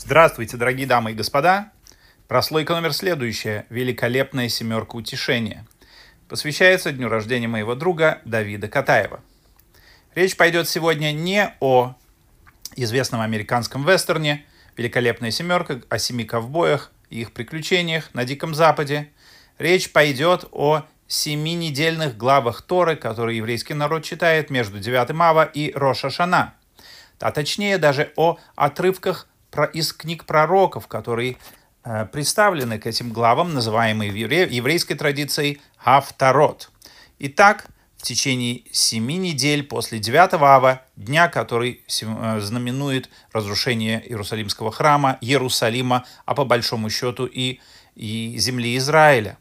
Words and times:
Здравствуйте, 0.00 0.56
дорогие 0.56 0.86
дамы 0.86 1.10
и 1.10 1.14
господа. 1.14 1.72
Прослойка 2.28 2.72
номер 2.72 2.92
следующая. 2.92 3.66
Великолепная 3.68 4.48
семерка 4.48 4.94
утешения. 4.94 5.66
Посвящается 6.28 6.92
дню 6.92 7.08
рождения 7.08 7.48
моего 7.48 7.74
друга 7.74 8.22
Давида 8.24 8.68
Катаева. 8.68 9.20
Речь 10.14 10.36
пойдет 10.36 10.68
сегодня 10.68 11.10
не 11.10 11.52
о 11.58 11.96
известном 12.76 13.22
американском 13.22 13.84
вестерне 13.84 14.46
«Великолепная 14.76 15.32
семерка», 15.32 15.80
о 15.88 15.98
семи 15.98 16.24
ковбоях 16.24 16.92
и 17.10 17.22
их 17.22 17.32
приключениях 17.32 18.14
на 18.14 18.24
Диком 18.24 18.54
Западе. 18.54 19.10
Речь 19.58 19.90
пойдет 19.90 20.44
о 20.52 20.84
семи 21.08 21.56
недельных 21.56 22.16
главах 22.16 22.62
Торы, 22.62 22.94
которые 22.94 23.38
еврейский 23.38 23.74
народ 23.74 24.04
читает 24.04 24.48
между 24.48 24.78
9 24.78 25.10
Ава 25.20 25.44
и 25.44 25.72
Роша 25.74 26.08
Шана. 26.08 26.54
А 27.18 27.32
точнее 27.32 27.78
даже 27.78 28.12
о 28.14 28.38
отрывках 28.54 29.26
из 29.64 29.92
книг 29.92 30.24
пророков, 30.24 30.86
которые 30.86 31.36
э, 31.84 32.06
представлены 32.06 32.78
к 32.78 32.86
этим 32.86 33.12
главам, 33.12 33.54
называемые 33.54 34.10
в 34.10 34.16
еврейской 34.16 34.94
традицией 34.94 35.60
Хафтарот. 35.76 36.70
Итак, 37.18 37.66
в 37.98 38.02
течение 38.02 38.62
семи 38.70 39.16
недель 39.16 39.64
после 39.64 39.98
9 39.98 40.34
ава, 40.34 40.82
дня, 40.96 41.28
который 41.28 41.82
э, 41.88 42.40
знаменует 42.40 43.10
разрушение 43.32 44.00
Иерусалимского 44.08 44.70
храма, 44.70 45.18
Иерусалима, 45.20 46.04
а 46.24 46.34
по 46.34 46.44
большому 46.44 46.90
счету 46.90 47.26
и, 47.26 47.60
и 47.96 48.36
земли 48.38 48.76
Израиля. 48.76 49.36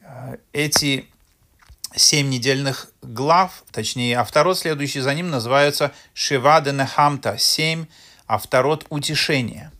Э, 0.00 0.36
эти 0.52 1.06
семь 1.94 2.28
недельных 2.28 2.90
глав, 3.02 3.64
точнее, 3.72 4.18
а 4.18 4.24
второй 4.24 4.54
следующий 4.54 5.00
за 5.00 5.12
ним 5.14 5.30
называется 5.30 5.92
Шивадена 6.14 6.86
Хамта, 6.86 7.36
семь 7.36 7.86
авторот 8.32 8.86
утешения. 8.88 9.72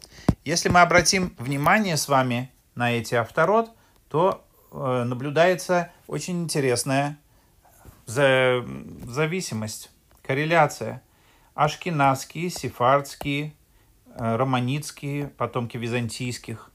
Если 0.45 0.69
мы 0.69 0.83
обратим 0.83 1.34
внимание 1.38 1.97
с 1.97 2.06
вами 2.06 2.52
на 2.74 2.93
эти 2.93 3.15
авторот, 3.15 3.71
то 4.10 4.45
э, 4.71 5.04
наблюдается 5.04 5.90
очень 6.07 6.43
интересная 6.43 7.18
за, 8.04 8.63
зависимость, 9.07 9.91
корреляция. 10.23 11.02
Ашкенадские, 11.54 12.51
сефардские, 12.51 13.54
э, 14.16 14.37
романитские, 14.37 15.29
потомки 15.29 15.79
византийских, 15.79 16.71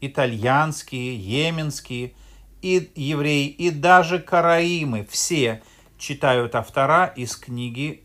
итальянские, 0.00 1.16
йеменские, 1.16 2.14
и 2.62 2.90
евреи, 2.96 3.46
и 3.46 3.70
даже 3.70 4.18
караимы, 4.18 5.06
все 5.08 5.62
читают 5.98 6.56
автора 6.56 7.06
из 7.14 7.36
книги 7.36 8.04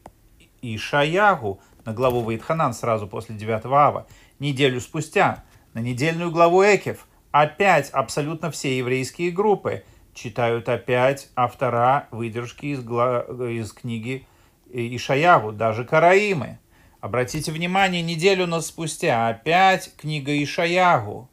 Ишаягу, 0.62 1.62
на 1.88 1.94
главу 1.94 2.22
Ваидханан 2.22 2.74
сразу 2.74 3.08
после 3.08 3.36
9 3.36 3.66
ава. 3.68 4.08
Неделю 4.40 4.82
спустя 4.82 5.46
на 5.74 5.80
недельную 5.80 6.32
главу 6.32 6.62
Экев 6.62 7.08
опять 7.32 7.90
абсолютно 7.92 8.52
все 8.52 8.78
еврейские 8.78 9.32
группы 9.32 9.86
читают 10.14 10.68
опять 10.68 11.30
автора 11.34 12.10
выдержки 12.12 12.66
из, 12.66 12.84
гла... 12.84 13.22
из 13.22 13.72
книги 13.72 14.28
Ишаяву, 14.70 15.54
даже 15.54 15.86
Караимы. 15.86 16.60
Обратите 17.00 17.54
внимание, 17.54 18.02
неделю 18.02 18.48
нас 18.48 18.68
спустя 18.68 19.30
опять 19.30 19.96
книга 19.96 20.44
Ишаягу. 20.44 21.30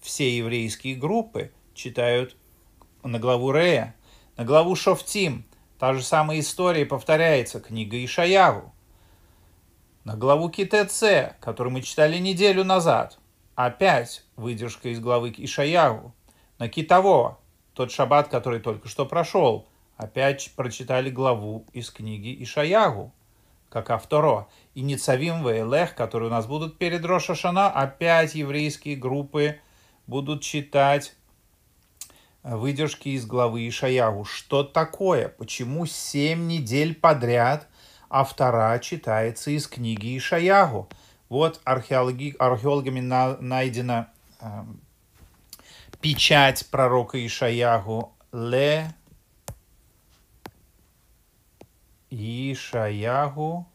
Все 0.00 0.36
еврейские 0.36 0.96
группы 0.96 1.52
читают 1.74 2.34
на 3.04 3.20
главу 3.20 3.52
Рея, 3.52 3.94
на 4.36 4.44
главу 4.44 4.74
Шофтим. 4.74 5.44
Та 5.78 5.94
же 5.94 6.02
самая 6.02 6.40
история 6.40 6.84
повторяется, 6.84 7.60
книга 7.60 8.04
Ишаягу 8.04 8.72
на 10.04 10.16
главу 10.16 10.50
КТЦ, 10.50 11.36
которую 11.40 11.72
мы 11.72 11.82
читали 11.82 12.18
неделю 12.18 12.64
назад. 12.64 13.18
Опять 13.54 14.24
выдержка 14.36 14.88
из 14.88 15.00
главы 15.00 15.32
Ишаягу. 15.36 16.14
На 16.58 16.68
Китово, 16.68 17.38
тот 17.74 17.90
шаббат, 17.90 18.28
который 18.28 18.60
только 18.60 18.88
что 18.88 19.06
прошел. 19.06 19.68
Опять 19.96 20.52
прочитали 20.56 21.10
главу 21.10 21.66
из 21.72 21.90
книги 21.90 22.42
Ишаягу, 22.42 23.12
как 23.68 23.90
авторо. 23.90 24.48
И 24.74 24.80
Ницавим 24.80 25.46
Вейлех, 25.46 25.94
которые 25.94 26.28
у 26.28 26.32
нас 26.32 26.46
будут 26.46 26.78
перед 26.78 27.04
Рошашана, 27.04 27.70
опять 27.70 28.34
еврейские 28.34 28.96
группы 28.96 29.60
будут 30.06 30.42
читать 30.42 31.14
выдержки 32.42 33.10
из 33.10 33.24
главы 33.24 33.68
Ишаягу. 33.68 34.24
Что 34.24 34.64
такое? 34.64 35.28
Почему 35.28 35.86
семь 35.86 36.48
недель 36.48 36.94
подряд 36.94 37.68
а 38.12 38.24
вторая 38.24 38.78
читается 38.78 39.50
из 39.50 39.66
книги 39.66 40.18
Ишаягу. 40.18 40.86
Вот 41.30 41.62
археологи, 41.64 42.36
археологами 42.38 43.00
на, 43.00 43.38
найдена 43.38 44.12
э, 44.38 44.64
печать 46.02 46.66
пророка 46.70 47.26
Ишаягу 47.26 48.12
Ле 48.30 48.92
Ишаягу 52.10 53.66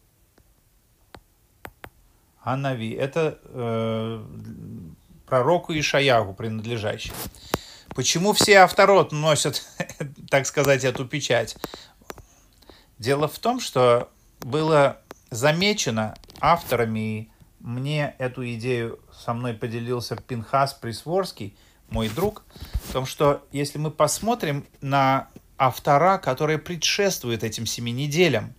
Анави. 2.43 2.91
Это 2.91 3.39
э, 3.43 4.23
пророку 5.25 5.73
Ишаягу 5.73 6.35
принадлежащий. 6.35 7.11
Почему 7.95 8.33
все 8.33 8.59
авторот 8.59 9.11
носят, 9.11 9.65
так 10.29 10.45
сказать, 10.45 10.83
эту 10.83 11.07
печать? 11.07 11.57
Дело 12.99 13.27
в 13.27 13.39
том, 13.39 13.59
что 13.59 14.11
было 14.41 14.99
замечено 15.29 16.15
авторами, 16.39 16.99
и 16.99 17.29
мне 17.59 18.15
эту 18.17 18.47
идею 18.53 18.99
со 19.11 19.33
мной 19.33 19.53
поделился 19.53 20.15
Пинхас 20.15 20.73
Присворский, 20.73 21.55
мой 21.89 22.09
друг, 22.09 22.43
в 22.85 22.93
том, 22.93 23.05
что 23.05 23.45
если 23.51 23.77
мы 23.77 23.91
посмотрим 23.91 24.65
на 24.81 25.29
автора, 25.57 26.17
которые 26.17 26.57
предшествуют 26.57 27.43
этим 27.43 27.65
семи 27.65 27.91
неделям, 27.91 28.53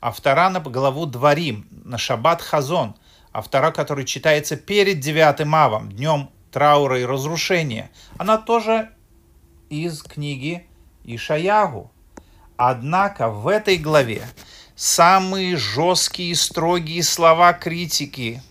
автора 0.00 0.48
на 0.48 0.60
главу 0.60 1.06
Дворим, 1.06 1.66
на 1.70 1.98
Шаббат 1.98 2.42
Хазон, 2.42 2.96
автора, 3.32 3.70
который 3.70 4.04
читается 4.04 4.56
перед 4.56 5.00
девятым 5.00 5.54
авом, 5.54 5.92
днем 5.92 6.30
траура 6.50 7.00
и 7.00 7.04
разрушения, 7.04 7.90
она 8.18 8.38
тоже 8.38 8.90
из 9.70 10.02
книги 10.02 10.66
Ишаягу. 11.04 11.90
Однако 12.56 13.28
в 13.28 13.48
этой 13.48 13.76
главе 13.76 14.22
самые 14.82 15.56
жесткие 15.56 16.32
и 16.32 16.34
строгие 16.34 17.04
слова 17.04 17.52
критики, 17.52 18.42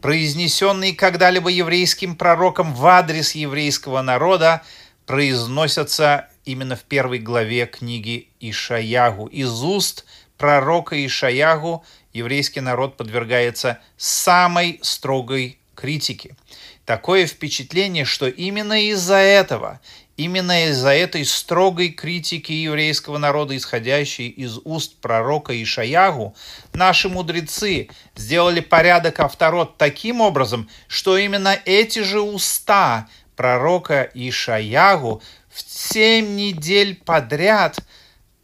произнесенные 0.00 0.92
когда-либо 0.92 1.50
еврейским 1.50 2.16
пророком 2.16 2.74
в 2.74 2.84
адрес 2.84 3.36
еврейского 3.36 4.02
народа, 4.02 4.62
произносятся 5.06 6.26
именно 6.44 6.74
в 6.74 6.82
первой 6.82 7.20
главе 7.20 7.66
книги 7.66 8.28
Ишаягу. 8.40 9.26
Из 9.26 9.62
уст 9.62 10.04
пророка 10.36 10.96
Ишаягу 11.06 11.84
еврейский 12.12 12.60
народ 12.60 12.96
подвергается 12.96 13.78
самой 13.96 14.80
строгой 14.82 15.60
критике. 15.78 16.36
Такое 16.84 17.26
впечатление, 17.26 18.04
что 18.04 18.28
именно 18.28 18.82
из-за 18.90 19.16
этого, 19.16 19.80
Именно 20.18 20.66
из-за 20.70 20.88
этой 20.88 21.24
строгой 21.24 21.90
критики 21.90 22.50
еврейского 22.50 23.18
народа, 23.18 23.56
исходящей 23.56 24.26
из 24.26 24.58
уст 24.64 24.96
пророка 24.96 25.62
Ишаягу, 25.62 26.34
наши 26.72 27.08
мудрецы 27.08 27.88
сделали 28.16 28.58
порядок 28.58 29.20
авторот 29.20 29.78
таким 29.78 30.20
образом, 30.20 30.68
что 30.88 31.16
именно 31.16 31.56
эти 31.64 32.00
же 32.00 32.20
уста 32.20 33.08
пророка 33.36 34.10
Ишаягу 34.12 35.22
в 35.48 35.60
семь 35.60 36.34
недель 36.34 36.96
подряд 36.96 37.78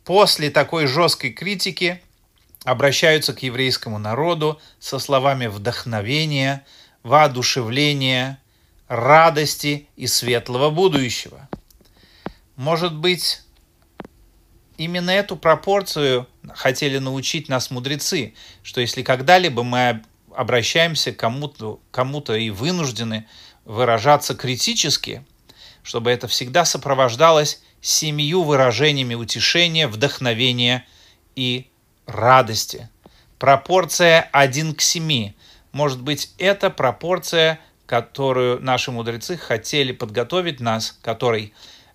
после 0.04 0.50
такой 0.50 0.86
жесткой 0.86 1.32
критики 1.32 2.00
обращаются 2.62 3.34
к 3.34 3.42
еврейскому 3.42 3.98
народу 3.98 4.60
со 4.78 5.00
словами 5.00 5.48
вдохновения, 5.48 6.64
воодушевления, 7.04 8.40
радости 8.88 9.86
и 9.94 10.08
светлого 10.08 10.70
будущего. 10.70 11.48
Может 12.56 12.94
быть, 12.94 13.42
именно 14.76 15.10
эту 15.10 15.36
пропорцию 15.36 16.26
хотели 16.54 16.98
научить 16.98 17.48
нас 17.48 17.70
мудрецы, 17.70 18.34
что 18.62 18.80
если 18.80 19.02
когда-либо 19.02 19.62
мы 19.62 20.02
обращаемся 20.34 21.12
к 21.12 21.16
кому-то 21.16 21.80
кому 21.90 22.20
и 22.20 22.50
вынуждены 22.50 23.26
выражаться 23.64 24.34
критически, 24.34 25.24
чтобы 25.82 26.10
это 26.10 26.26
всегда 26.26 26.64
сопровождалось 26.64 27.62
семью 27.80 28.42
выражениями 28.42 29.14
утешения, 29.14 29.86
вдохновения 29.86 30.86
и 31.36 31.68
радости. 32.06 32.88
Пропорция 33.38 34.28
1 34.32 34.74
к 34.74 34.80
7. 34.80 35.32
Может 35.74 36.00
быть, 36.02 36.32
это 36.38 36.70
пропорция, 36.70 37.58
которую 37.84 38.60
наши 38.62 38.92
мудрецы 38.92 39.36
хотели 39.36 39.90
подготовить 39.90 40.60
нас, 40.60 40.96
которой 41.02 41.52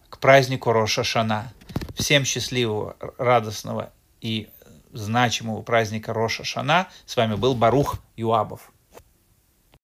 к 0.10 0.20
празднику 0.20 0.74
Роша 0.74 1.06
Шана. 1.06 1.54
Всем 1.96 2.26
счастливого, 2.26 2.98
радостного 3.18 3.94
и 4.20 4.50
значимого 4.92 5.62
праздника 5.62 6.12
Роша 6.12 6.44
Шана. 6.44 6.90
С 7.06 7.16
вами 7.16 7.36
был 7.36 7.56
Барух 7.56 8.00
Юабов. 8.18 8.70